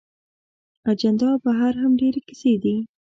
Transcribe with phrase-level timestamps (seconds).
[0.91, 2.75] اجندا بهر هم ډېرې کیسې دي.